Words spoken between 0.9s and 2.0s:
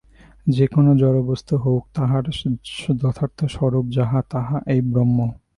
জড়বস্তু হউক,